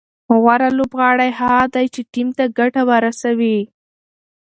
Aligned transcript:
غوره 0.41 0.69
لوبغاړی 0.77 1.29
هغه 1.39 1.63
دئ، 1.73 1.85
چي 1.93 2.01
ټیم 2.13 2.27
ته 2.37 2.43
ګټه 2.57 2.81
ورسوي. 2.91 3.59